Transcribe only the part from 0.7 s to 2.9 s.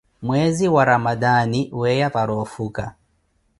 wa ramadani weeya para ofuka.